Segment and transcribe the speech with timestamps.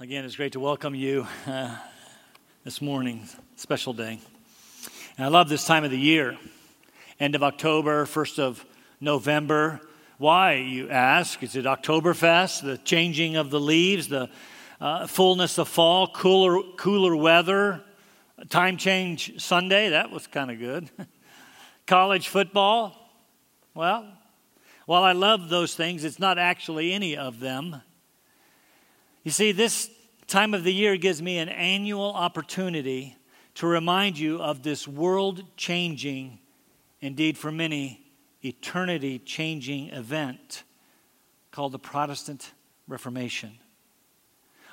[0.00, 1.76] Again, it's great to welcome you uh,
[2.62, 4.20] this morning, special day.
[5.16, 6.38] And I love this time of the year,
[7.18, 8.64] end of October, 1st of
[9.00, 9.80] November.
[10.18, 11.42] Why, you ask?
[11.42, 14.30] Is it Oktoberfest, the changing of the leaves, the
[14.80, 17.82] uh, fullness of fall, cooler, cooler weather,
[18.50, 19.88] time change Sunday?
[19.88, 20.88] That was kind of good.
[21.88, 22.94] College football?
[23.74, 24.06] Well,
[24.86, 27.82] while I love those things, it's not actually any of them.
[29.28, 29.90] You see, this
[30.26, 33.14] time of the year gives me an annual opportunity
[33.56, 36.38] to remind you of this world changing,
[37.02, 38.00] indeed for many,
[38.42, 40.62] eternity changing event
[41.50, 42.54] called the Protestant
[42.86, 43.58] Reformation.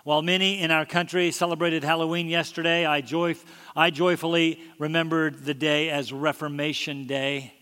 [0.05, 3.03] While many in our country celebrated Halloween yesterday, I,
[3.75, 7.53] I joyfully remembered the day as Reformation Day.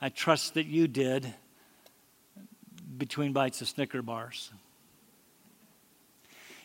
[0.00, 1.34] I trust that you did
[2.96, 4.50] between bites of Snicker bars.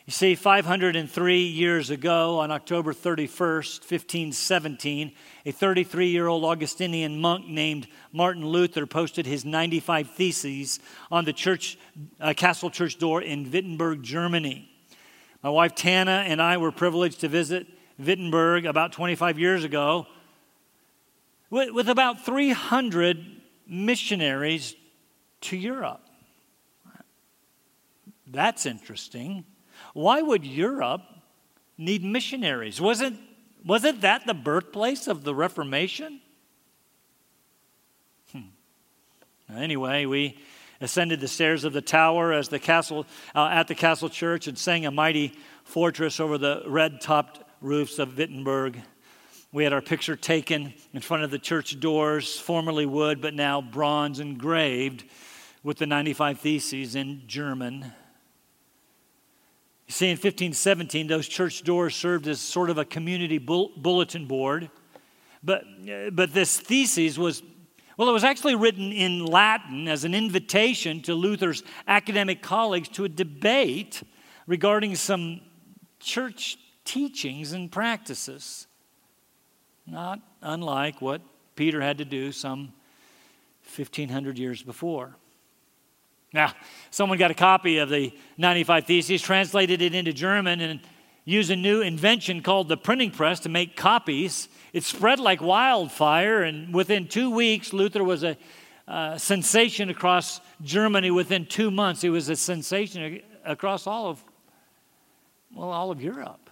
[0.06, 5.12] You see, 503 years ago, on October 31st, 1517,
[5.46, 10.78] a 33 year old Augustinian monk named Martin Luther posted his 95 Theses
[11.10, 11.78] on the church,
[12.20, 14.70] uh, castle church door in Wittenberg, Germany.
[15.42, 17.66] My wife Tana and I were privileged to visit
[17.98, 20.06] Wittenberg about 25 years ago
[21.48, 23.24] with, with about 300
[23.66, 24.74] missionaries
[25.42, 26.02] to Europe.
[28.26, 29.46] That's interesting.
[29.94, 31.02] Why would Europe
[31.78, 32.80] need missionaries?
[32.80, 33.18] Wasn't,
[33.64, 36.20] wasn't that the birthplace of the Reformation?
[38.32, 39.54] Hmm.
[39.56, 40.36] Anyway, we
[40.80, 44.58] ascended the stairs of the tower as the castle, uh, at the castle church and
[44.58, 48.82] sang a mighty fortress over the red topped roofs of Wittenberg.
[49.52, 53.62] We had our picture taken in front of the church doors, formerly wood, but now
[53.62, 55.04] bronze engraved
[55.62, 57.92] with the 95 Theses in German.
[59.94, 64.68] See, in 1517, those church doors served as sort of a community bulletin board.
[65.40, 65.62] But,
[66.10, 67.44] but this thesis was,
[67.96, 73.04] well, it was actually written in Latin as an invitation to Luther's academic colleagues to
[73.04, 74.02] a debate
[74.48, 75.40] regarding some
[76.00, 78.66] church teachings and practices.
[79.86, 81.22] Not unlike what
[81.54, 82.72] Peter had to do some
[83.76, 85.14] 1500 years before.
[86.34, 86.52] Now,
[86.90, 90.80] someone got a copy of the 95 Theses, translated it into German, and
[91.24, 94.48] used a new invention called the printing press to make copies.
[94.72, 98.36] It spread like wildfire, and within two weeks, Luther was a
[98.88, 101.12] uh, sensation across Germany.
[101.12, 104.22] Within two months, he was a sensation across all of,
[105.54, 106.50] well, all of Europe.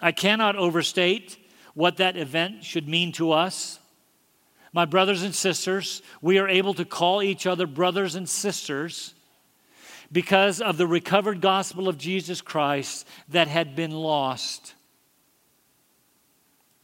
[0.00, 1.36] I cannot overstate
[1.74, 3.80] what that event should mean to us
[4.76, 9.14] my brothers and sisters, we are able to call each other brothers and sisters
[10.12, 14.74] because of the recovered gospel of Jesus Christ that had been lost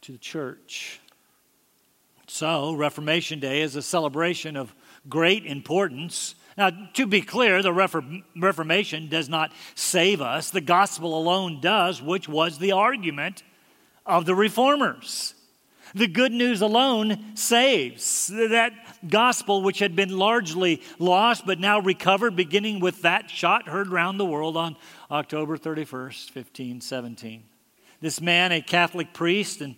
[0.01, 1.01] to the church.
[2.25, 4.73] So, Reformation Day is a celebration of
[5.07, 6.33] great importance.
[6.57, 7.71] Now, to be clear, the
[8.35, 13.43] Reformation does not save us, the gospel alone does, which was the argument
[14.03, 15.35] of the reformers.
[15.95, 18.27] The good news alone saves.
[18.27, 18.73] That
[19.07, 24.19] gospel, which had been largely lost but now recovered, beginning with that shot heard round
[24.19, 24.75] the world on
[25.11, 27.43] October 31st, 1517.
[28.01, 29.75] This man, a Catholic priest and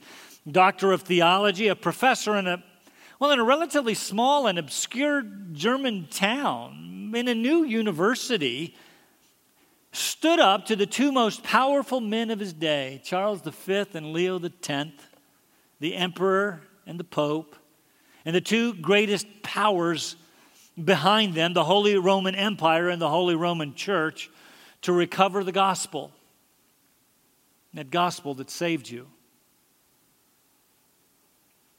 [0.49, 2.63] doctor of theology, a professor in a
[3.19, 5.21] well, in a relatively small and obscure
[5.53, 8.75] German town, in a new university,
[9.93, 14.37] stood up to the two most powerful men of his day, Charles V and Leo
[14.37, 14.91] X,
[15.85, 17.55] the emperor and the pope,
[18.25, 20.15] and the two greatest powers
[20.83, 24.31] behind them, the Holy Roman Empire and the Holy Roman Church,
[24.81, 26.11] to recover the gospel.
[27.75, 29.05] That gospel that saved you.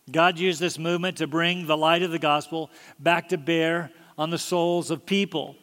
[0.08, 4.30] God used this movement to bring the light of the gospel back to bear on
[4.30, 5.56] the souls of people.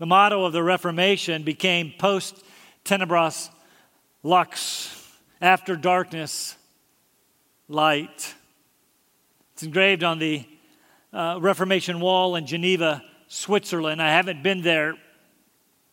[0.00, 2.42] The motto of the Reformation became post
[2.84, 3.50] tenebras
[4.24, 4.90] lux,
[5.40, 6.56] after darkness,
[7.68, 8.34] light.
[9.52, 10.46] It's engraved on the
[11.12, 14.02] uh, Reformation wall in Geneva, Switzerland.
[14.02, 14.94] I haven't been there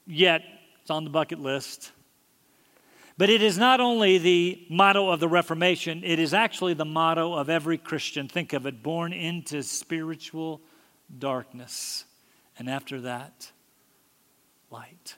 [0.08, 0.42] yet,
[0.82, 1.92] it's on the bucket list.
[3.18, 7.34] But it is not only the motto of the Reformation, it is actually the motto
[7.34, 8.28] of every Christian.
[8.28, 10.62] Think of it born into spiritual
[11.20, 12.06] darkness.
[12.58, 13.52] And after that,
[14.72, 15.16] light.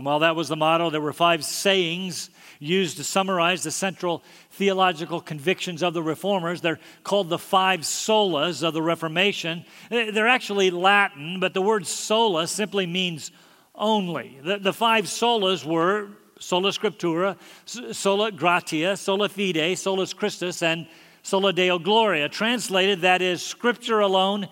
[0.00, 4.22] And while that was the motto, there were five sayings used to summarize the central
[4.52, 6.62] theological convictions of the reformers.
[6.62, 9.66] They're called the five solas of the Reformation.
[9.90, 13.30] They're actually Latin, but the word sola simply means
[13.74, 14.38] only.
[14.42, 16.08] The, the five solas were
[16.38, 17.36] sola scriptura,
[17.66, 20.86] sola gratia, sola fide, solus Christus, and
[21.22, 22.30] sola deo gloria.
[22.30, 24.48] Translated, that is scripture alone,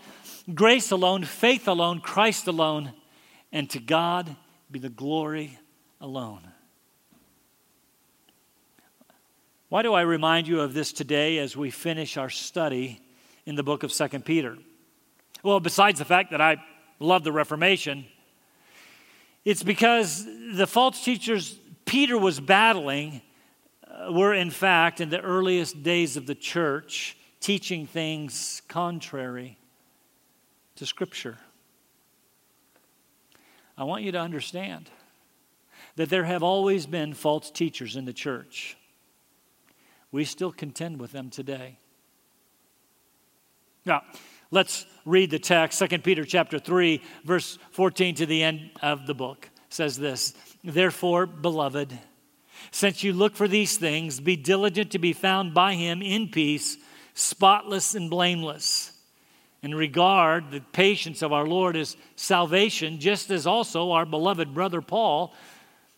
[0.55, 2.93] grace alone, faith alone, Christ alone,
[3.51, 4.37] and to God
[4.71, 5.59] be the glory
[6.01, 6.43] alone.
[9.69, 13.01] Why do I remind you of this today as we finish our study
[13.45, 14.57] in the book of 2 Peter?
[15.43, 16.57] Well, besides the fact that I
[16.99, 18.07] love the Reformation,
[19.45, 23.23] it's because the false teachers Peter was battling
[23.87, 29.59] uh, were, in fact, in the earliest days of the church, teaching things contrary
[30.77, 31.39] to Scripture.
[33.79, 34.91] I want you to understand
[35.97, 38.77] that there have always been false teachers in the church
[40.11, 41.79] we still contend with them today.
[43.85, 44.03] Now,
[44.51, 45.79] let's read the text.
[45.79, 50.35] 2 Peter chapter 3, verse 14 to the end of the book says this
[50.65, 51.99] Therefore, beloved,
[52.71, 56.77] since you look for these things, be diligent to be found by him in peace,
[57.15, 58.93] spotless and blameless.
[59.63, 64.81] And regard the patience of our Lord as salvation, just as also our beloved brother
[64.81, 65.35] Paul,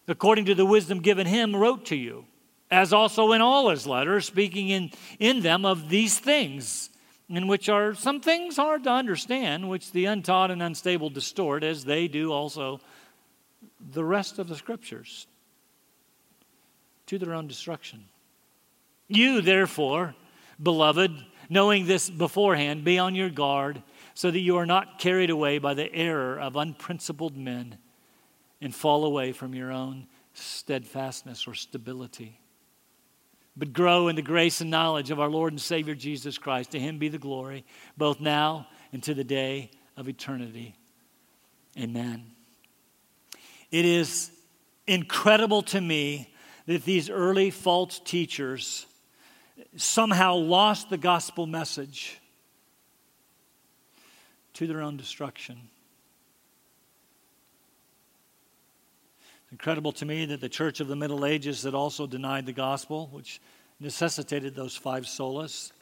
[0.09, 2.25] according to the wisdom given him, wrote to you
[2.71, 6.91] as also in all his letters, speaking in, in them of these things,
[7.29, 11.85] in which are some things hard to understand, which the untaught and unstable distort, as
[11.85, 12.81] they do also
[13.93, 15.27] the rest of the scriptures,
[17.07, 18.05] to their own destruction.
[19.09, 20.15] You, therefore,
[20.63, 21.13] beloved,
[21.51, 23.83] knowing this beforehand, be on your guard,
[24.15, 27.77] so that you are not carried away by the error of unprincipled men
[28.63, 32.41] and fall away from your own steadfastness or stability
[33.57, 36.71] but grow in the grace and knowledge of our Lord and Savior Jesus Christ.
[36.71, 37.65] To him be the glory,
[37.97, 40.77] both now and to the day of eternity.
[41.79, 42.25] Amen.
[43.71, 44.31] It is
[44.87, 46.33] incredible to me
[46.67, 48.87] that these early false teachers
[49.77, 52.21] somehow lost the gospel message
[54.55, 55.71] to their own destruction.
[59.53, 63.09] incredible to me that the church of the Middle Ages had also denied the gospel,
[63.13, 63.41] which
[63.81, 65.73] necessitated those five solas.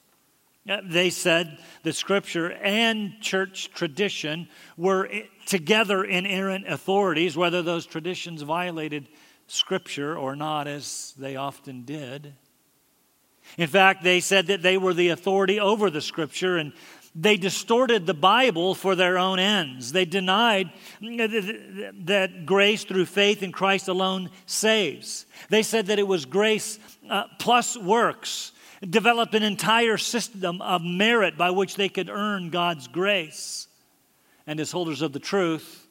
[0.68, 5.08] Uh, they said the scripture and church tradition were
[5.46, 9.08] together inerrant authorities, whether those traditions violated
[9.46, 12.34] scripture or not, as they often did.
[13.56, 16.72] In fact, they said that they were the authority over the scripture and
[17.14, 19.90] they distorted the Bible for their own ends.
[19.90, 25.26] They denied that grace through faith in Christ alone saves.
[25.48, 26.78] They said that it was grace
[27.10, 28.52] uh, plus works,
[28.88, 33.66] developed an entire system of merit by which they could earn God's grace.
[34.46, 35.88] And as holders of the truth,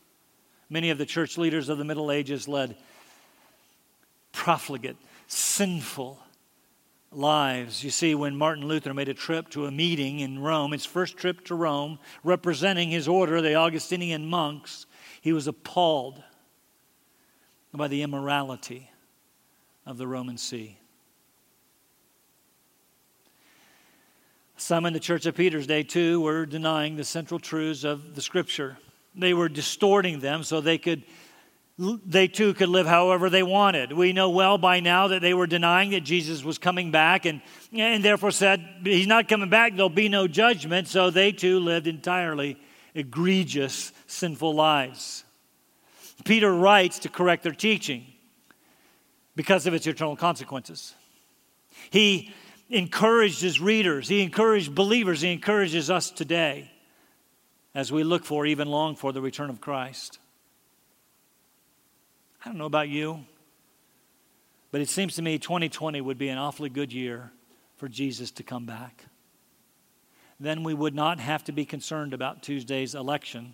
[0.70, 2.78] many of the church leaders of the Middle Ages led
[4.32, 6.20] profligate, sinful,
[7.12, 7.84] lives.
[7.84, 11.18] You see, when Martin Luther made a trip to a meeting in Rome, his first
[11.18, 14.86] trip to Rome, representing his order, the Augustinian monks,
[15.22, 16.22] he was appalled
[17.74, 18.90] by the immorality
[19.86, 20.80] of the Roman See.
[24.58, 28.22] Some in the Church of Peter's day, too, were denying the central truths of the
[28.22, 28.78] Scripture.
[29.16, 31.04] They were distorting them so they could
[31.78, 33.94] they too could live however they wanted.
[33.94, 37.42] We know well by now that they were denying that Jesus was coming back and,
[37.72, 40.88] and therefore said, He's not coming back, there'll be no judgment.
[40.88, 42.58] So they too lived entirely
[42.96, 45.24] egregious, sinful lives.
[46.26, 48.06] Peter writes to correct their teaching
[49.36, 50.96] because of its eternal consequences.
[51.92, 52.34] He
[52.70, 56.72] encouraged his readers, he encouraged believers, he encourages us today
[57.76, 60.18] as we look for, even long for, the return of Christ.
[62.48, 63.26] I don't know about you,
[64.72, 67.34] but it seems to me 2020 would be an awfully good year
[67.76, 69.04] for Jesus to come back.
[70.40, 73.54] Then we would not have to be concerned about Tuesday's election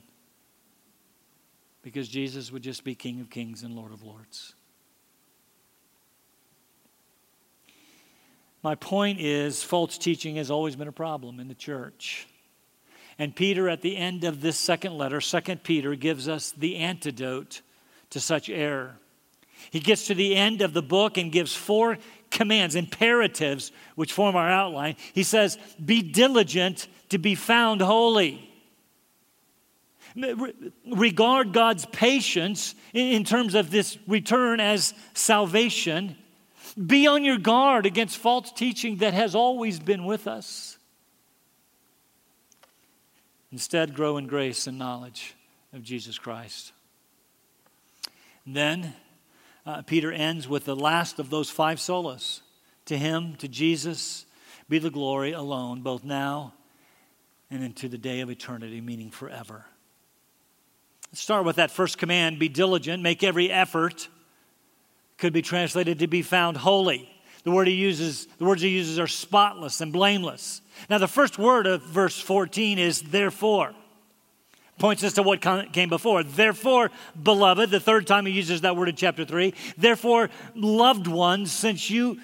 [1.81, 4.53] because Jesus would just be King of Kings and Lord of Lords.
[8.61, 12.27] My point is, false teaching has always been a problem in the church.
[13.17, 17.63] And Peter, at the end of this second letter, Second Peter, gives us the antidote
[18.13, 18.95] to such error.
[19.71, 21.97] He gets to the end of the book and gives four
[22.31, 24.95] commands, imperatives, which form our outline.
[25.13, 28.49] He says, Be diligent to be found holy.
[30.85, 36.15] regard God's patience in terms of this return as salvation.
[36.83, 40.77] Be on your guard against false teaching that has always been with us.
[43.51, 45.35] Instead, grow in grace and knowledge
[45.73, 46.73] of Jesus Christ.
[48.45, 48.93] Then
[49.65, 52.41] uh, Peter ends with the last of those five solas.
[52.85, 54.25] To him, to Jesus,
[54.67, 56.53] be the glory alone, both now
[57.49, 59.65] and into the day of eternity, meaning forever.
[61.11, 64.09] Let's start with that first command be diligent, make every effort.
[65.17, 67.09] Could be translated to be found holy.
[67.43, 70.61] The word he uses, the words he uses are spotless and blameless.
[70.89, 73.75] Now, the first word of verse 14 is therefore.
[74.83, 76.23] Points us to what came before.
[76.23, 76.91] Therefore,
[77.23, 79.53] beloved, the third time he uses that word in chapter 3.
[79.77, 82.19] Therefore, loved ones, since you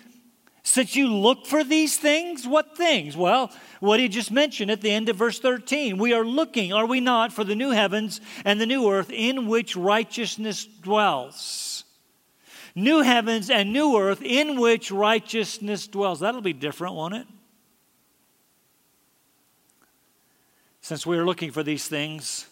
[0.61, 3.15] since you look for these things, what things?
[3.15, 3.49] Well,
[3.79, 5.97] what he just mentioned at the end of verse 13.
[5.97, 9.47] We are looking, are we not, for the new heavens and the new earth in
[9.47, 11.85] which righteousness dwells.
[12.75, 16.19] New heavens and new earth in which righteousness dwells.
[16.19, 17.27] That'll be different, won't it?
[20.89, 22.47] Since we are looking for these things,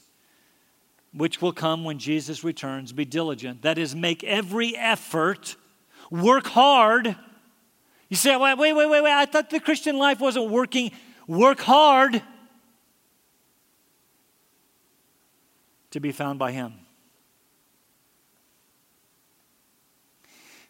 [1.11, 3.63] which will come when Jesus returns, be diligent.
[3.63, 5.55] That is, make every effort,
[6.11, 7.15] work hard
[8.09, 10.91] you say, wait, wait, wait, wait, I thought the Christian life wasn't working.
[11.27, 12.21] Work hard
[15.91, 16.73] to be found by Him.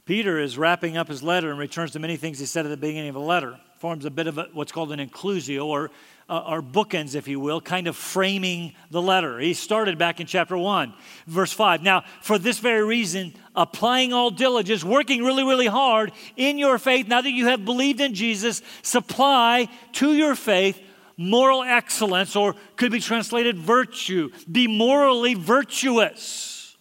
[0.06, 2.78] Peter is wrapping up his letter and returns to many things he said at the
[2.78, 3.60] beginning of the letter.
[3.78, 5.92] Forms a bit of a, what's called an inclusio, or,
[6.28, 9.38] uh, or bookends, if you will, kind of framing the letter.
[9.40, 10.94] He started back in chapter 1,
[11.28, 11.84] verse 5.
[11.84, 17.08] Now, for this very reason, applying all diligence, working really, really hard in your faith,
[17.08, 20.82] now that you have believed in Jesus, supply to your faith
[21.18, 24.30] moral excellence, or could be translated virtue.
[24.52, 26.78] Be morally virtuous.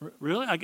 [0.00, 0.46] R- really?
[0.46, 0.58] I,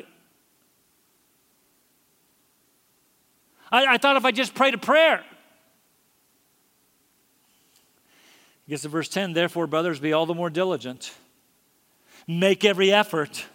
[3.71, 5.25] I, I thought if I just prayed a prayer.
[8.67, 11.13] He gets to verse 10 Therefore, brothers, be all the more diligent.
[12.27, 13.47] Make every effort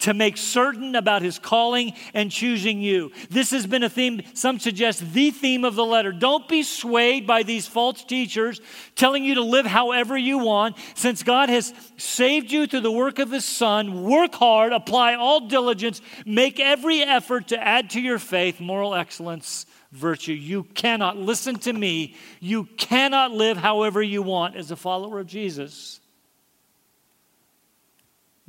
[0.00, 3.12] to make certain about his calling and choosing you.
[3.30, 6.12] This has been a theme, some suggest the theme of the letter.
[6.12, 8.60] Don't be swayed by these false teachers
[8.94, 10.76] telling you to live however you want.
[10.94, 15.48] Since God has saved you through the work of his Son, work hard, apply all
[15.48, 19.66] diligence, make every effort to add to your faith moral excellence.
[19.90, 20.34] Virtue.
[20.34, 25.26] You cannot, listen to me, you cannot live however you want as a follower of
[25.26, 25.98] Jesus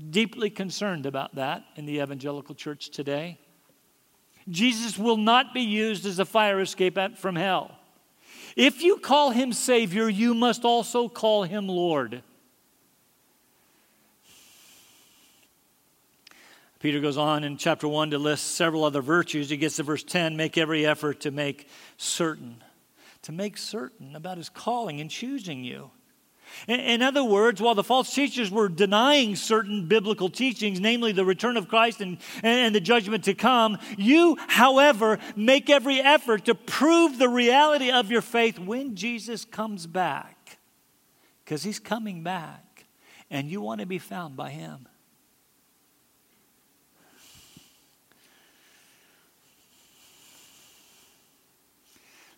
[0.10, 3.40] deeply concerned about that in the evangelical church today.
[4.48, 7.76] Jesus will not be used as a fire escape from hell.
[8.56, 12.24] If you call him Savior, you must also call him Lord.
[16.80, 19.50] Peter goes on in chapter 1 to list several other virtues.
[19.50, 22.64] He gets to verse 10 make every effort to make certain,
[23.24, 25.92] to make certain about his calling and choosing you.
[26.68, 31.58] In other words, while the false teachers were denying certain biblical teachings, namely the return
[31.58, 37.18] of Christ and, and the judgment to come, you, however, make every effort to prove
[37.18, 40.60] the reality of your faith when Jesus comes back.
[41.44, 42.86] Because he's coming back,
[43.32, 44.88] and you want to be found by him.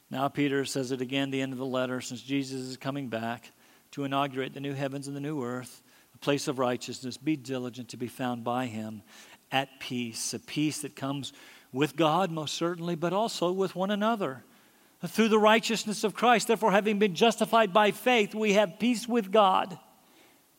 [0.10, 3.08] Now, Peter says it again, at the end of the letter, since Jesus is coming
[3.08, 3.52] back
[3.92, 5.82] to inaugurate the new heavens and the new earth,
[6.16, 7.18] a place of righteousness.
[7.18, 9.04] Be diligent to be found by Him
[9.52, 11.34] at peace, a peace that comes
[11.74, 14.44] with God, most certainly, but also with one another.
[15.06, 19.32] Through the righteousness of Christ, therefore, having been justified by faith, we have peace with
[19.32, 19.78] God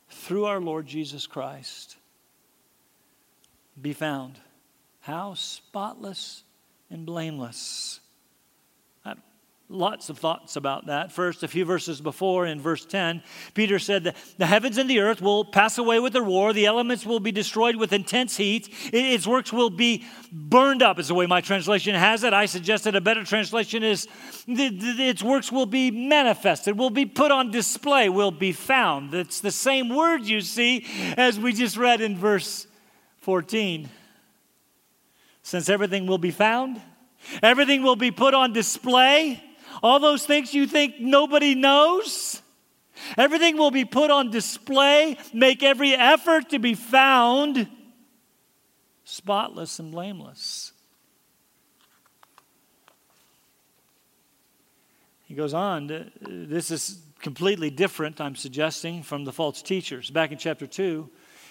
[0.08, 1.96] through our Lord Jesus Christ.
[3.80, 4.38] Be found.
[5.00, 5.34] How?
[5.34, 6.42] Spotless
[6.90, 8.00] and blameless
[9.72, 11.10] lots of thoughts about that.
[11.10, 13.22] First, a few verses before, in verse 10,
[13.54, 16.66] Peter said that the heavens and the earth will pass away with the roar, the
[16.66, 21.14] elements will be destroyed with intense heat, its works will be burned up, is the
[21.14, 22.32] way my translation has it.
[22.32, 24.06] I suggested a better translation is
[24.46, 29.14] its works will be manifested, will be put on display, will be found.
[29.14, 30.86] It's the same word you see
[31.16, 32.66] as we just read in verse
[33.18, 33.88] 14.
[35.42, 36.80] Since everything will be found,
[37.42, 39.42] everything will be put on display
[39.82, 42.42] all those things you think nobody knows.
[43.16, 45.16] Everything will be put on display.
[45.32, 47.68] Make every effort to be found
[49.04, 50.72] spotless and blameless.
[55.24, 60.10] He goes on, this is completely different, I'm suggesting, from the false teachers.
[60.10, 61.10] Back in chapter 2,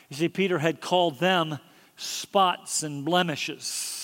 [0.09, 1.57] you see, Peter had called them
[1.97, 4.00] spots and blemishes.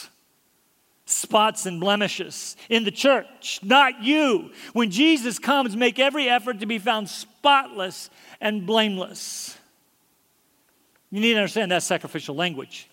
[1.10, 4.52] Spots and blemishes in the church, not you.
[4.74, 8.10] When Jesus comes, make every effort to be found spotless
[8.42, 9.58] and blameless.
[11.10, 12.90] You need to understand that sacrificial language.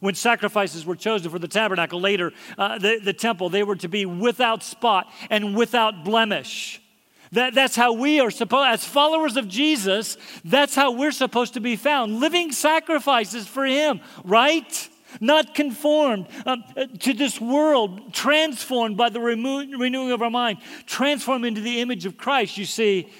[0.00, 3.88] When sacrifices were chosen for the tabernacle, later uh, the, the temple, they were to
[3.88, 6.82] be without spot and without blemish.
[7.30, 11.60] That, that's how we are supposed, as followers of Jesus, that's how we're supposed to
[11.60, 12.18] be found.
[12.18, 14.88] Living sacrifices for Him, right?
[15.20, 16.64] Not conformed um,
[17.00, 22.06] to this world, transformed by the remo- renewing of our mind, transformed into the image
[22.06, 22.58] of Christ.
[22.58, 23.10] You see,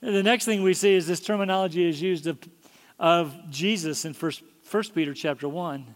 [0.00, 2.38] the next thing we see is this terminology is used of,
[2.98, 5.94] of Jesus in First, First Peter chapter 1.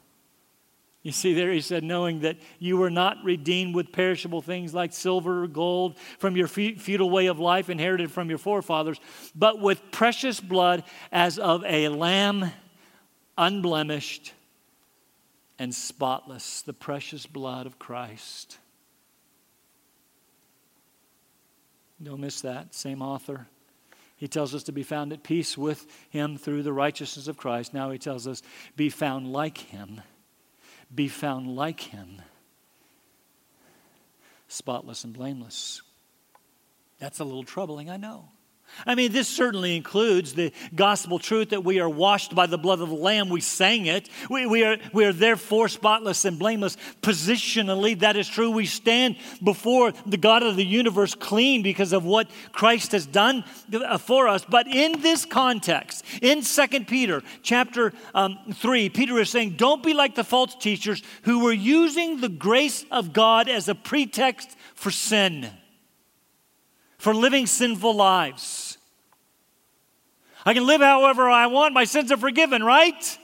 [1.06, 4.92] You see, there he said, knowing that you were not redeemed with perishable things like
[4.92, 8.98] silver or gold from your feudal way of life inherited from your forefathers,
[9.32, 10.82] but with precious blood
[11.12, 12.50] as of a lamb
[13.38, 14.32] unblemished
[15.58, 18.58] and spotless, the precious blood of Christ.
[22.02, 22.74] Don't miss that.
[22.74, 23.46] Same author.
[24.16, 27.74] He tells us to be found at peace with him through the righteousness of Christ.
[27.74, 28.42] Now he tells us,
[28.76, 30.02] be found like him
[30.94, 32.22] be found like him,
[34.48, 35.82] spotless and blameless.
[36.98, 38.28] That's a little troubling, I know.
[38.84, 42.80] I mean, this certainly includes the gospel truth that we are washed by the blood
[42.80, 43.28] of the Lamb.
[43.28, 44.08] We sang it.
[44.28, 46.76] We, we, are, we are therefore spotless and blameless.
[47.00, 48.50] Positionally, that is true.
[48.50, 53.44] We stand before the God of the universe clean because of what Christ has done
[54.00, 54.44] for us.
[54.44, 59.94] But in this context, in 2 Peter chapter um, 3, Peter is saying, Don't be
[59.94, 64.90] like the false teachers who were using the grace of God as a pretext for
[64.90, 65.50] sin
[67.06, 68.65] for living sinful lives.
[70.46, 73.18] I can live however I want, my sins are forgiven, right?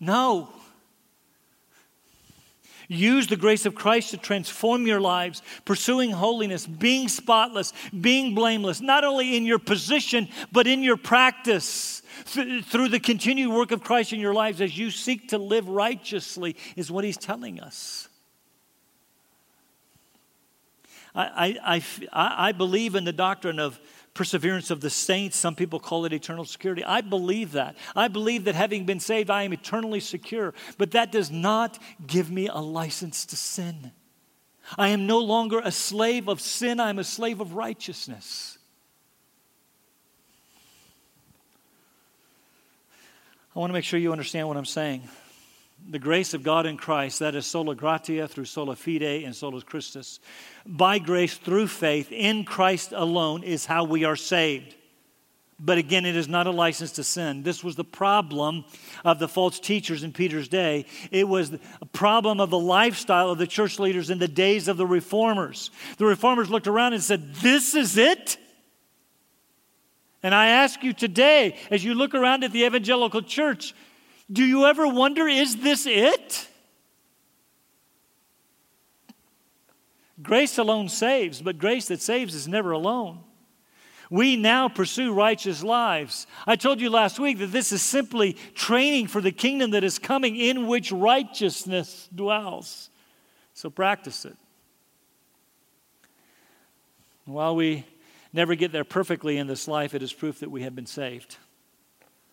[0.00, 0.48] No.
[2.88, 8.80] Use the grace of Christ to transform your lives, pursuing holiness, being spotless, being blameless,
[8.80, 12.00] not only in your position, but in your practice.
[12.24, 16.56] through the continued work of Christ in your lives as you seek to live righteously,
[16.76, 18.08] is what he's telling us.
[21.14, 23.78] I, I, I, I believe in the doctrine of
[24.18, 25.36] perseverance of the saints.
[25.36, 26.82] Some people call it eternal security.
[26.84, 27.76] I believe that.
[27.94, 30.54] I believe that having been saved, I am eternally secure.
[30.76, 33.92] But that does not give me a license to sin.
[34.76, 38.58] I am no longer a slave of sin, I am a slave of righteousness.
[43.54, 45.08] I want to make sure you understand what I'm saying
[45.88, 49.62] the grace of God in Christ, that is sola gratia through sola fide and sola
[49.62, 50.20] Christus,
[50.66, 54.74] by grace through faith in Christ alone is how we are saved.
[55.60, 57.42] But again, it is not a license to sin.
[57.42, 58.64] This was the problem
[59.04, 60.86] of the false teachers in Peter's day.
[61.10, 64.76] It was a problem of the lifestyle of the church leaders in the days of
[64.76, 65.72] the reformers.
[65.96, 68.36] The reformers looked around and said, This is it?
[70.22, 73.74] And I ask you today, as you look around at the evangelical church,
[74.30, 76.48] do you ever wonder, is this it?
[80.22, 83.20] Grace alone saves, but grace that saves is never alone.
[84.10, 86.26] We now pursue righteous lives.
[86.46, 89.98] I told you last week that this is simply training for the kingdom that is
[89.98, 92.90] coming in which righteousness dwells.
[93.54, 94.36] So practice it.
[97.26, 97.84] While we
[98.32, 101.36] never get there perfectly in this life, it is proof that we have been saved.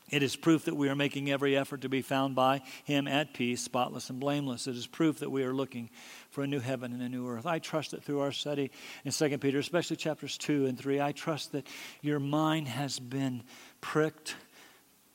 [0.10, 3.34] It is proof that we are making every effort to be found by Him at
[3.34, 4.68] peace, spotless and blameless.
[4.68, 5.89] It is proof that we are looking
[6.30, 7.48] for a new heaven and a new earth.
[7.48, 8.70] I trust that through our study
[9.04, 11.65] in 2 Peter, especially chapters 2 and 3, I trust that
[12.02, 13.44] your mind has been
[13.82, 14.36] pricked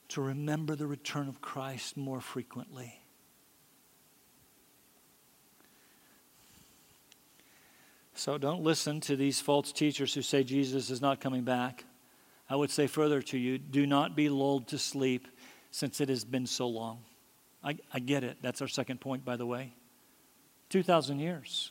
[0.09, 3.01] to remember the return of Christ more frequently.
[8.15, 11.85] So don't listen to these false teachers who say Jesus is not coming back.
[12.51, 15.29] I would say further to you do not be lulled to sleep
[15.71, 16.99] since it has been so long.
[17.63, 18.39] I, I get it.
[18.43, 19.73] That's our second point, by the way.
[20.71, 21.71] 2,000 years.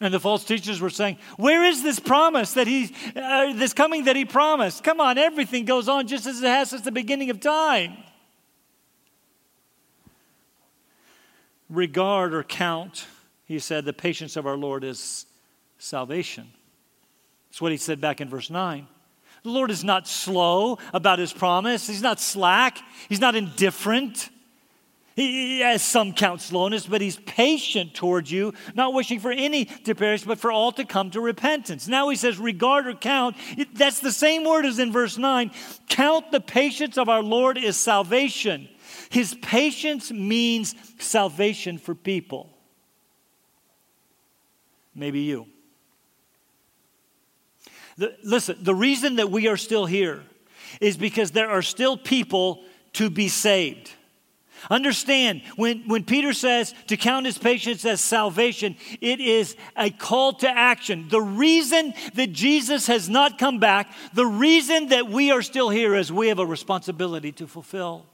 [0.00, 4.04] And the false teachers were saying, Where is this promise that he, uh, this coming
[4.04, 4.82] that he promised?
[4.82, 7.96] Come on, everything goes on just as it has since the beginning of time.
[11.68, 13.06] Regard or count,
[13.44, 15.26] he said, the patience of our Lord is
[15.78, 16.52] salvation.
[17.48, 18.86] That's what he said back in verse 9.
[19.42, 24.30] The Lord is not slow about his promise, he's not slack, he's not indifferent.
[25.16, 29.94] He, has some count slowness, but he's patient towards you, not wishing for any to
[29.94, 31.88] perish, but for all to come to repentance.
[31.88, 33.34] Now he says, regard or count.
[33.72, 35.52] That's the same word as in verse 9.
[35.88, 38.68] Count the patience of our Lord is salvation.
[39.08, 42.50] His patience means salvation for people.
[44.94, 45.46] Maybe you.
[47.98, 50.22] The, listen, the reason that we are still here
[50.80, 52.62] is because there are still people
[52.94, 53.90] to be saved.
[54.70, 60.32] Understand, when, when Peter says to count his patience as salvation, it is a call
[60.34, 61.08] to action.
[61.08, 65.94] The reason that Jesus has not come back, the reason that we are still here
[65.94, 68.06] is we have a responsibility to fulfill.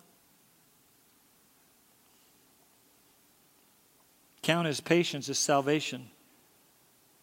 [4.42, 6.11] Count his patience as salvation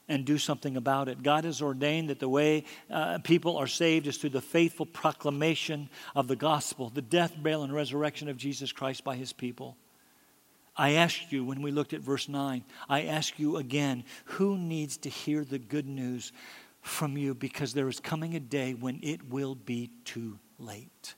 [0.09, 1.23] and do something about it.
[1.23, 5.87] God has ordained that the way uh, people are saved is through the faithful proclamation
[6.15, 9.77] of the gospel, the death, burial, and resurrection of Jesus Christ by his people.
[10.75, 14.97] I asked you when we looked at verse 9, I ask you again, who needs
[14.97, 16.31] to hear the good news
[16.81, 17.35] from you?
[17.35, 21.15] Because there is coming a day when it will be too late.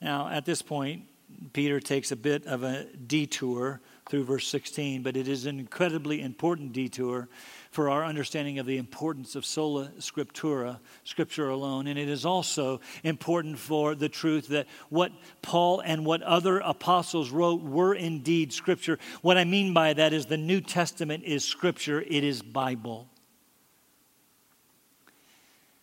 [0.00, 1.04] Now, at this point,
[1.52, 6.22] Peter takes a bit of a detour through verse 16, but it is an incredibly
[6.22, 7.28] important detour
[7.70, 11.88] for our understanding of the importance of sola scriptura, scripture alone.
[11.88, 17.30] And it is also important for the truth that what Paul and what other apostles
[17.30, 18.98] wrote were indeed scripture.
[19.22, 23.08] What I mean by that is the New Testament is scripture, it is Bible.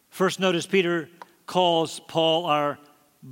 [0.10, 1.10] First, notice Peter
[1.46, 2.80] calls Paul our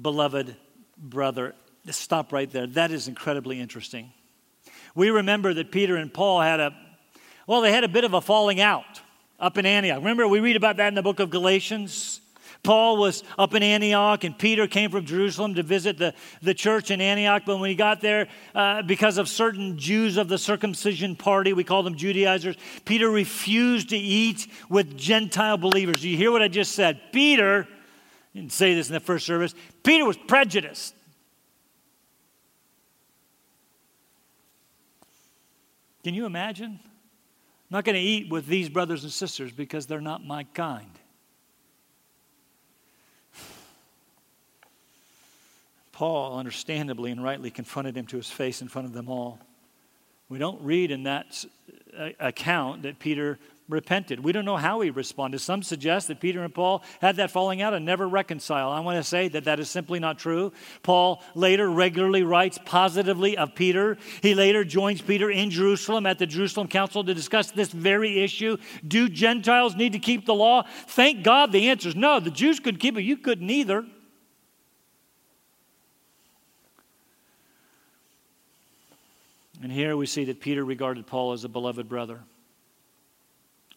[0.01, 0.56] beloved
[0.97, 1.56] brother.
[1.89, 2.67] Stop right there.
[2.67, 4.12] That is incredibly interesting.
[4.95, 6.75] We remember that Peter and Paul had a,
[7.47, 9.01] well, they had a bit of a falling out
[9.39, 9.97] up in Antioch.
[9.97, 12.21] Remember, we read about that in the book of Galatians.
[12.63, 16.91] Paul was up in Antioch, and Peter came from Jerusalem to visit the, the church
[16.91, 17.43] in Antioch.
[17.45, 21.63] But when he got there, uh, because of certain Jews of the circumcision party, we
[21.63, 26.06] call them Judaizers, Peter refused to eat with Gentile believers.
[26.06, 27.01] You hear what I just said?
[27.12, 27.67] Peter,
[28.36, 30.93] didn't say this in the first service, Peter was prejudiced.
[36.03, 36.79] Can you imagine?
[36.81, 40.89] I'm not going to eat with these brothers and sisters because they're not my kind.
[45.91, 49.39] Paul, understandably and rightly, confronted him to his face in front of them all.
[50.27, 51.45] We don't read in that
[51.97, 53.37] uh, account that Peter
[53.71, 54.19] repented.
[54.19, 55.39] We don't know how he responded.
[55.39, 58.73] Some suggest that Peter and Paul had that falling out and never reconciled.
[58.73, 60.51] I want to say that that is simply not true.
[60.84, 63.97] Paul later regularly writes positively of Peter.
[64.21, 68.57] He later joins Peter in Jerusalem at the Jerusalem Council to discuss this very issue.
[68.88, 70.63] Do Gentiles need to keep the law?
[70.88, 72.19] Thank God the answer is no.
[72.19, 73.86] The Jews could keep it, you couldn't either.
[79.63, 82.21] And here we see that Peter regarded Paul as a beloved brother.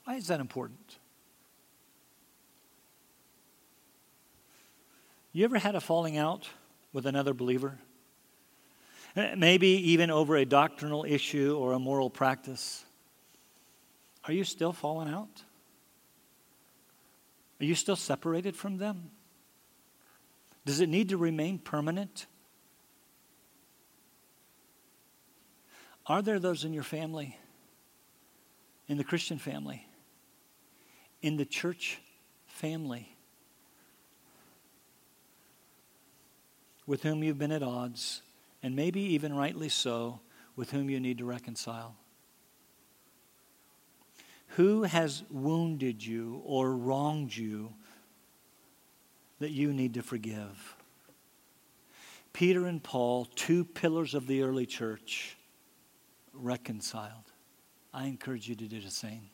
[0.04, 0.98] Why is that important?
[5.32, 6.48] You ever had a falling out
[6.92, 7.78] with another believer?
[9.16, 12.84] Eh, maybe even over a doctrinal issue or a moral practice.
[14.26, 15.42] Are you still falling out?
[17.60, 19.10] Are you still separated from them?
[20.64, 22.26] Does it need to remain permanent?
[26.06, 27.36] Are there those in your family,
[28.88, 29.86] in the Christian family,
[31.24, 32.02] in the church
[32.46, 33.08] family
[36.86, 38.20] with whom you've been at odds,
[38.62, 40.20] and maybe even rightly so,
[40.54, 41.96] with whom you need to reconcile?
[44.48, 47.72] Who has wounded you or wronged you
[49.38, 50.76] that you need to forgive?
[52.34, 55.38] Peter and Paul, two pillars of the early church,
[56.34, 57.32] reconciled.
[57.94, 59.30] I encourage you to do the same.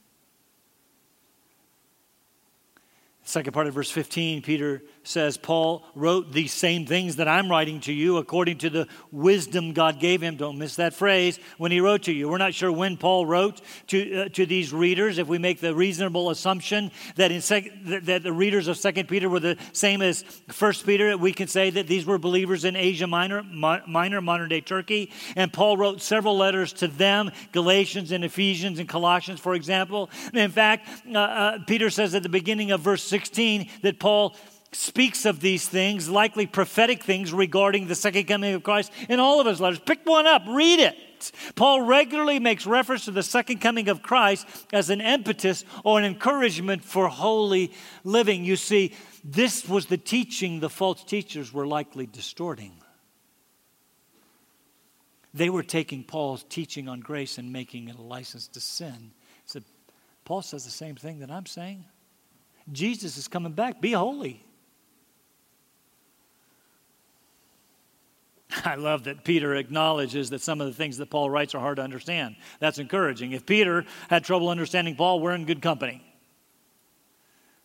[3.31, 7.79] Second part of verse 15, Peter says, Paul wrote these same things that I'm writing
[7.83, 10.35] to you according to the wisdom God gave him.
[10.35, 12.29] Don't miss that phrase when he wrote to you.
[12.29, 15.19] We're not sure when Paul wrote to, uh, to these readers.
[15.19, 19.29] If we make the reasonable assumption that, in sec- that the readers of Second Peter
[19.29, 23.07] were the same as First Peter, we can say that these were believers in Asia
[23.07, 25.12] Minor, Minor, modern day Turkey.
[25.37, 30.11] And Paul wrote several letters to them, Galatians and Ephesians and Colossians, for example.
[30.35, 33.19] In fact, uh, uh, Peter says at the beginning of verse 16
[33.83, 34.35] that Paul
[34.72, 39.40] speaks of these things, likely prophetic things regarding the second coming of Christ, in all
[39.40, 39.80] of his letters.
[39.80, 40.96] Pick one up, read it.
[41.54, 46.04] Paul regularly makes reference to the second coming of Christ as an impetus or an
[46.04, 47.72] encouragement for holy
[48.04, 48.44] living.
[48.44, 52.72] You see, this was the teaching the false teachers were likely distorting.
[55.35, 59.12] They were taking Paul's teaching on grace and making it a license to sin.
[59.46, 59.61] So
[60.24, 61.85] Paul says the same thing that I'm saying.
[62.72, 63.80] Jesus is coming back.
[63.80, 64.44] Be holy.
[68.64, 71.76] I love that Peter acknowledges that some of the things that Paul writes are hard
[71.76, 72.37] to understand.
[72.59, 73.33] That's encouraging.
[73.33, 76.02] If Peter had trouble understanding Paul, we're in good company.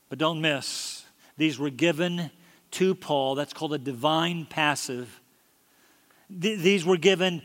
[0.10, 1.04] But don't miss,
[1.38, 2.30] these were given
[2.72, 3.36] to Paul.
[3.36, 5.20] That's called a divine passive.
[6.30, 7.42] Th- these were given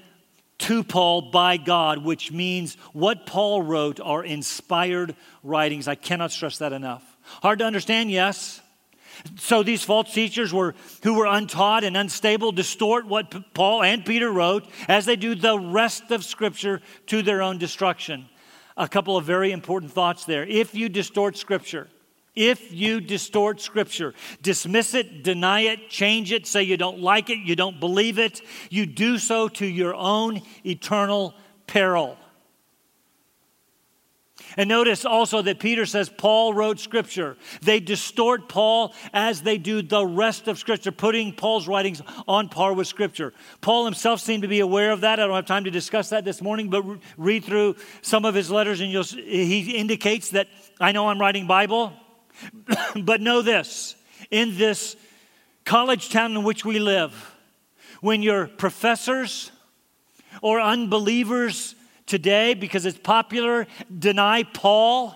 [0.58, 5.88] to Paul by God, which means what Paul wrote are inspired writings.
[5.88, 7.09] I cannot stress that enough.
[7.42, 8.60] Hard to understand, yes.
[9.36, 14.30] So these false teachers were who were untaught and unstable distort what Paul and Peter
[14.30, 18.28] wrote as they do the rest of scripture to their own destruction.
[18.76, 20.46] A couple of very important thoughts there.
[20.46, 21.88] If you distort scripture,
[22.34, 27.40] if you distort scripture, dismiss it, deny it, change it, say you don't like it,
[27.40, 28.40] you don't believe it,
[28.70, 31.34] you do so to your own eternal
[31.66, 32.16] peril.
[34.56, 37.36] And notice also that Peter says Paul wrote Scripture.
[37.62, 42.72] They distort Paul as they do the rest of Scripture, putting Paul's writings on par
[42.72, 43.32] with Scripture.
[43.60, 45.20] Paul himself seemed to be aware of that.
[45.20, 46.84] I don't have time to discuss that this morning, but
[47.16, 50.48] read through some of his letters and you'll—he indicates that
[50.80, 51.92] I know I'm writing Bible,
[53.02, 53.94] but know this
[54.30, 54.96] in this
[55.64, 57.36] college town in which we live,
[58.00, 59.50] when your professors
[60.42, 61.74] or unbelievers
[62.10, 65.14] today because it's popular deny Paul,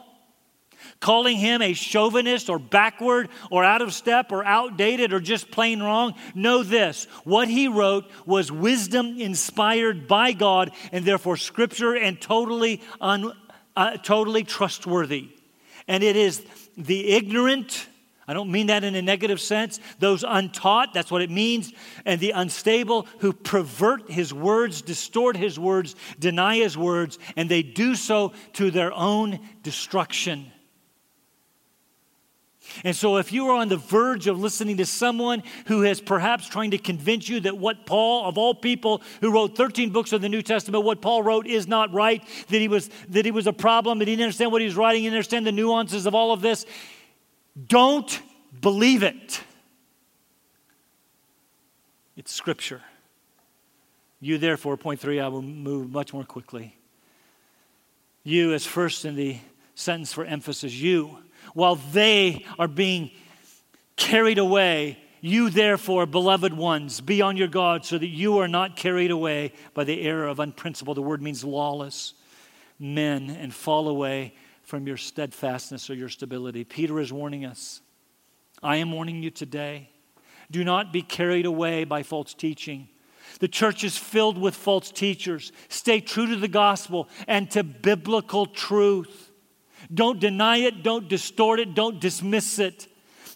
[1.00, 5.82] calling him a chauvinist or backward or out of step or outdated or just plain
[5.82, 6.14] wrong.
[6.34, 12.80] Know this what he wrote was wisdom inspired by God and therefore scripture and totally,
[13.00, 13.32] un,
[13.76, 15.30] uh, totally trustworthy.
[15.88, 16.42] And it is
[16.76, 17.88] the ignorant
[18.26, 19.80] I don't mean that in a negative sense.
[19.98, 21.72] Those untaught, that's what it means.
[22.06, 27.62] And the unstable who pervert his words, distort his words, deny his words, and they
[27.62, 30.50] do so to their own destruction.
[32.82, 36.48] And so, if you are on the verge of listening to someone who is perhaps
[36.48, 40.22] trying to convince you that what Paul, of all people who wrote 13 books of
[40.22, 43.46] the New Testament, what Paul wrote is not right, that he was, that he was
[43.46, 46.06] a problem, that he didn't understand what he was writing, he didn't understand the nuances
[46.06, 46.64] of all of this,
[47.66, 48.20] don't
[48.60, 49.40] believe it.
[52.16, 52.82] It's Scripture.
[54.20, 56.76] You, therefore, point three, I will move much more quickly.
[58.22, 59.38] You, as first in the
[59.74, 61.18] sentence for emphasis, you,
[61.52, 63.10] while they are being
[63.96, 68.76] carried away, you, therefore, beloved ones, be on your guard so that you are not
[68.76, 70.96] carried away by the error of unprincipled.
[70.96, 72.14] The word means lawless
[72.78, 76.64] men and fall away from your steadfastness or your stability.
[76.64, 77.80] Peter is warning us.
[78.62, 79.90] I am warning you today.
[80.50, 82.88] Do not be carried away by false teaching.
[83.40, 85.52] The church is filled with false teachers.
[85.68, 89.30] Stay true to the gospel and to biblical truth.
[89.92, 92.86] Don't deny it, don't distort it, don't dismiss it.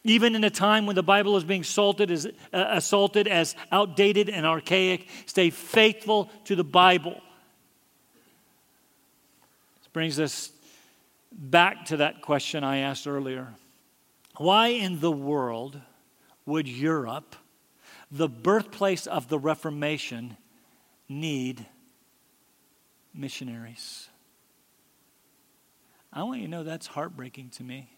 [0.04, 4.28] Even in a time when the Bible is being assaulted as, uh, assaulted as outdated
[4.30, 7.20] and archaic, stay faithful to the Bible.
[9.80, 10.52] This brings us
[11.38, 13.54] back to that question I asked earlier.
[14.36, 15.80] Why in the world
[16.44, 17.36] would Europe,
[18.10, 20.36] the birthplace of the Reformation,
[21.08, 21.64] need
[23.14, 24.08] missionaries?
[26.12, 27.90] I want you to know that's heartbreaking to me.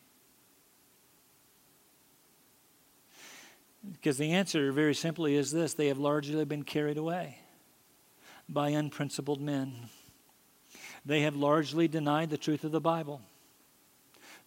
[3.92, 7.38] Because the answer, very simply, is this they have largely been carried away
[8.48, 9.88] by unprincipled men.
[11.04, 13.20] They have largely denied the truth of the Bible.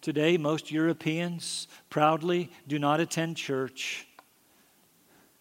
[0.00, 4.06] Today, most Europeans proudly do not attend church,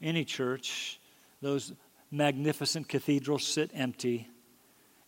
[0.01, 0.99] any church.
[1.41, 1.73] Those
[2.09, 4.29] magnificent cathedrals sit empty,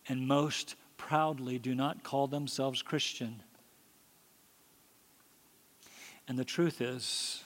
[0.08, 3.42] and most proudly do not call themselves Christian.
[6.28, 7.44] And the truth is,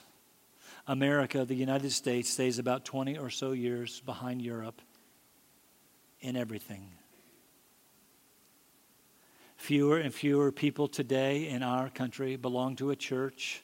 [0.86, 4.80] America, the United States, stays about 20 or so years behind Europe
[6.20, 6.88] in everything.
[9.60, 13.62] Fewer and fewer people today in our country belong to a church.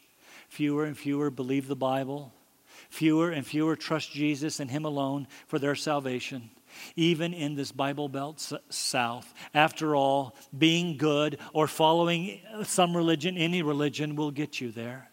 [0.50, 2.34] Fewer and fewer believe the Bible.
[2.90, 6.50] Fewer and fewer trust Jesus and Him alone for their salvation,
[6.96, 9.32] even in this Bible Belt South.
[9.54, 15.08] After all, being good or following some religion, any religion, will get you there.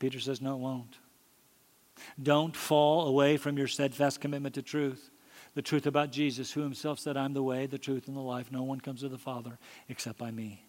[0.00, 0.98] Peter says, No, it won't.
[2.20, 5.10] Don't fall away from your steadfast commitment to truth.
[5.54, 8.50] The truth about Jesus, who himself said, I'm the way, the truth, and the life.
[8.50, 9.58] No one comes to the Father
[9.88, 10.64] except by me.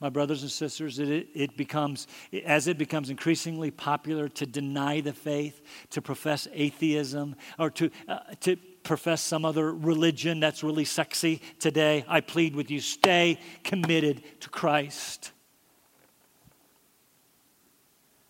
[0.00, 2.06] My brothers and sisters, it, it becomes,
[2.44, 8.18] as it becomes increasingly popular to deny the faith, to profess atheism, or to, uh,
[8.40, 14.22] to profess some other religion that's really sexy today, I plead with you stay committed
[14.40, 15.32] to Christ.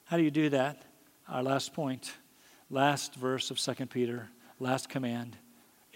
[0.05, 0.83] How do you do that?
[1.29, 2.13] Our last point,
[2.71, 4.29] last verse of 2 Peter,
[4.61, 5.37] last command.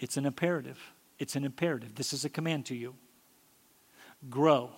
[0.01, 0.79] It's an imperative.
[1.19, 1.95] It's an imperative.
[1.95, 2.95] This is a command to you.
[4.29, 4.71] Grow.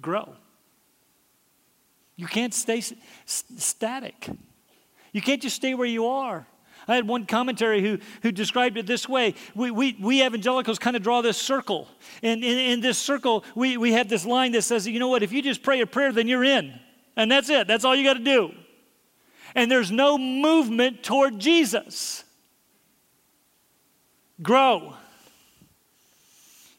[0.00, 0.34] Grow.
[2.16, 2.92] You can't stay s-
[3.56, 4.28] static.
[5.12, 6.46] You can't just stay where you are.
[6.86, 9.34] I had one commentary who, who described it this way.
[9.54, 11.88] We, we, we evangelicals kind of draw this circle.
[12.22, 15.22] And in, in this circle, we, we have this line that says, you know what,
[15.22, 16.78] if you just pray a prayer, then you're in.
[17.16, 17.66] And that's it.
[17.66, 18.54] That's all you got to do.
[19.54, 22.24] And there's no movement toward Jesus.
[24.42, 24.94] Grow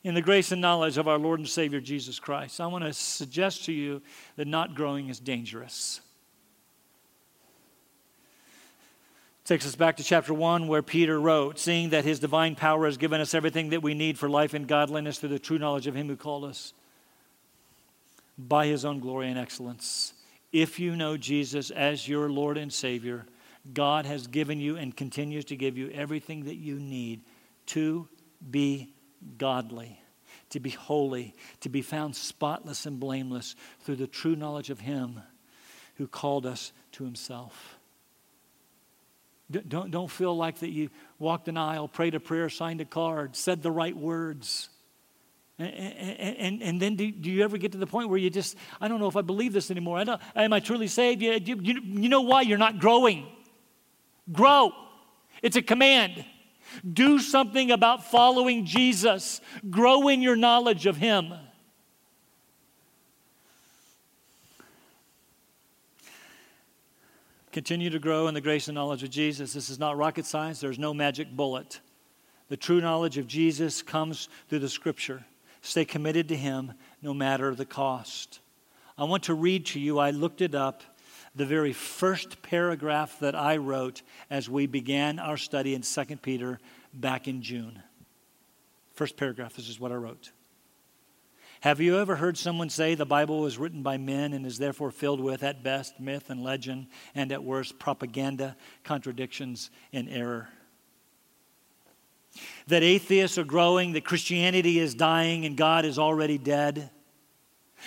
[0.03, 2.61] in the grace and knowledge of our Lord and Savior Jesus Christ.
[2.61, 4.01] I want to suggest to you
[4.35, 6.01] that not growing is dangerous.
[9.45, 12.97] Takes us back to chapter 1 where Peter wrote, Seeing that his divine power has
[12.97, 15.95] given us everything that we need for life and godliness through the true knowledge of
[15.95, 16.73] him who called us
[18.37, 20.13] by his own glory and excellence.
[20.55, 23.25] If you know Jesus as your Lord and Savior,
[23.73, 27.25] God has given you and continues to give you everything that you need
[27.65, 28.07] to
[28.49, 28.93] be
[29.37, 29.99] godly,
[30.51, 35.19] to be holy, to be found spotless and blameless through the true knowledge of him
[35.95, 37.77] who called us to himself.
[39.51, 40.89] Don't, don't feel like that you
[41.19, 44.69] walked an aisle, prayed a prayer, signed a card, said the right words.
[45.57, 48.57] And, and, and, then do, do, you ever get to the point where you just,
[48.81, 49.97] I don't know if I believe this anymore.
[49.97, 51.21] I don't, am I truly saved?
[51.21, 52.41] You, you, you know why?
[52.41, 53.25] You're not growing.
[54.31, 54.73] Grow.
[55.41, 56.25] It's a command.
[56.91, 59.39] Do something about following Jesus.
[59.69, 61.33] Grow in your knowledge of Him.
[67.53, 69.53] Continue to grow in the grace and knowledge of Jesus.
[69.53, 71.79] This is not rocket science, there's no magic bullet.
[72.49, 75.23] The true knowledge of Jesus comes through the scripture.
[75.65, 78.39] Stay committed to Him no matter the cost.
[78.99, 80.83] I want to read to you, I looked it up,
[81.35, 86.59] the very first paragraph that I wrote as we began our study in 2 Peter
[86.93, 87.81] back in June.
[88.93, 90.31] First paragraph, this is what I wrote.
[91.61, 94.91] Have you ever heard someone say the Bible was written by men and is therefore
[94.91, 100.49] filled with, at best, myth and legend, and at worst, propaganda, contradictions, and error?
[102.67, 106.89] That atheists are growing, that Christianity is dying, and God is already dead?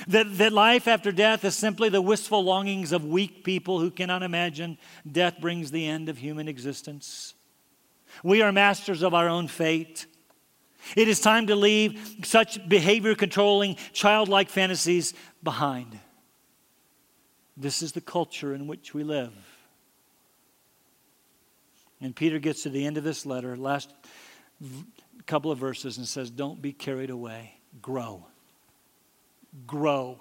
[0.06, 4.22] That, that life after death is simply the wistful longings of weak people who cannot
[4.22, 4.78] imagine
[5.10, 7.34] death brings the end of human existence?
[8.22, 10.06] We are masters of our own fate.
[10.96, 15.98] It is time to leave such behavior controlling, childlike fantasies behind.
[17.56, 19.32] This is the culture in which we live.
[22.00, 23.92] And Peter gets to the end of this letter, last
[25.26, 27.54] couple of verses, and says, Don't be carried away.
[27.82, 28.26] Grow.
[29.66, 30.20] Grow.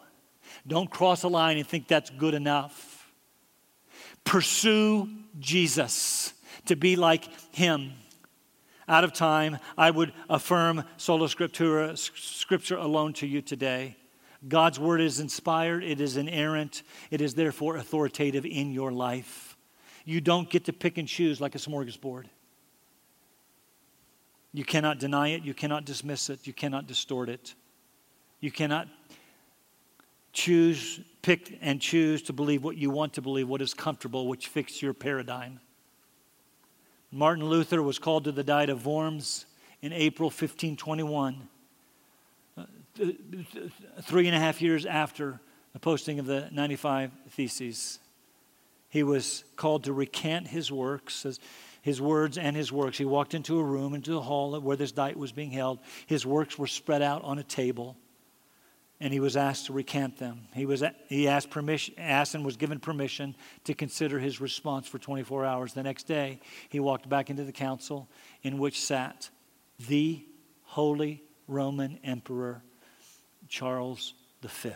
[0.65, 3.09] Don't cross a line and think that's good enough.
[4.23, 6.33] Pursue Jesus
[6.65, 7.93] to be like him
[8.87, 13.97] out of time, I would affirm sola scriptura, scripture alone to you today.
[14.47, 19.57] God's word is inspired, it is inerrant, it is therefore authoritative in your life.
[20.05, 22.25] You don't get to pick and choose like a smorgasbord.
[24.57, 27.53] You cannot deny it, you cannot dismiss it, you cannot distort it.
[28.39, 28.87] You cannot
[30.33, 34.47] choose, pick and choose to believe what you want to believe, what is comfortable, which
[34.47, 35.59] fits your paradigm.
[37.11, 39.45] Martin Luther was called to the Diet of Worms
[39.83, 41.47] in April 1521,
[42.57, 42.63] uh,
[44.01, 45.39] three and a half years after
[45.73, 47.99] the posting of the 95 Theses.
[48.89, 51.27] He was called to recant his works,
[51.87, 52.97] his words and his works.
[52.97, 55.79] He walked into a room, into the hall where this diet was being held.
[56.05, 57.95] His works were spread out on a table
[58.99, 60.49] and he was asked to recant them.
[60.53, 64.99] He, was, he asked, permission, asked and was given permission to consider his response for
[64.99, 65.71] 24 hours.
[65.71, 68.09] The next day, he walked back into the council
[68.43, 69.29] in which sat
[69.87, 70.25] the
[70.63, 72.63] Holy Roman Emperor
[73.47, 74.71] Charles V.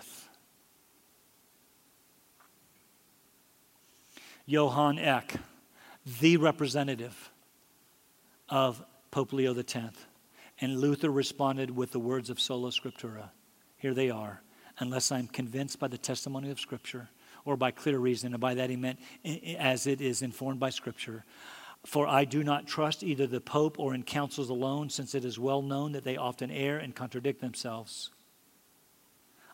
[4.45, 5.35] Johann Eck,
[6.19, 7.31] the representative
[8.49, 9.75] of Pope Leo X.
[10.59, 13.29] And Luther responded with the words of Sola Scriptura
[13.77, 14.41] here they are
[14.77, 17.09] unless I'm convinced by the testimony of Scripture
[17.45, 18.33] or by clear reason.
[18.33, 18.99] And by that he meant
[19.57, 21.25] as it is informed by Scripture.
[21.83, 25.39] For I do not trust either the Pope or in councils alone, since it is
[25.39, 28.11] well known that they often err and contradict themselves.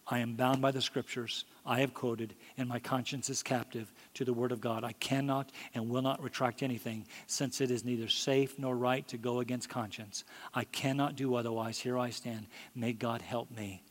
[0.09, 4.23] I am bound by the scriptures I have quoted, and my conscience is captive to
[4.23, 4.85] the word of God.
[4.85, 9.17] I cannot and will not retract anything, since it is neither safe nor right to
[9.17, 10.23] go against conscience.
[10.53, 11.79] I cannot do otherwise.
[11.79, 12.47] Here I stand.
[12.73, 13.83] May God help me.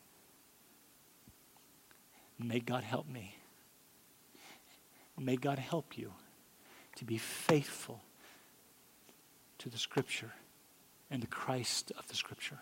[2.39, 3.37] May God help me.
[5.19, 6.13] May God help you
[6.97, 8.03] to be faithful
[9.59, 10.33] to the scripture
[11.11, 12.59] and the Christ of the scripture.